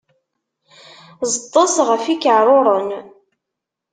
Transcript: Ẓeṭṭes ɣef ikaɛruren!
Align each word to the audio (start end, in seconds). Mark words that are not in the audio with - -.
Ẓeṭṭes 1.33 1.75
ɣef 1.87 2.03
ikaɛruren! 2.13 2.89